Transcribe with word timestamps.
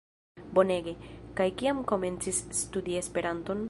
Bonege! 0.59 0.95
kaj 1.41 1.49
kiam 1.61 1.85
komencis 1.93 2.43
studi 2.65 3.01
Esperanton? 3.05 3.59